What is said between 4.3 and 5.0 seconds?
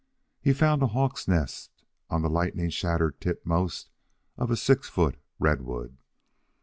top of a six